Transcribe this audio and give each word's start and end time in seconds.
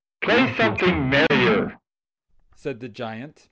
"Play 0.23 0.51
something 0.57 1.11
merrier!" 1.11 1.77
said 2.55 2.79
the 2.79 2.89
Giant. 2.89 3.39